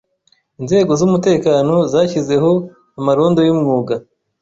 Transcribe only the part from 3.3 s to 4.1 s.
y’umwuga